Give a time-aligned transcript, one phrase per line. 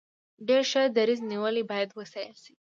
[0.47, 2.53] ډیر ښه دریځ نیولی باید وستایل شي.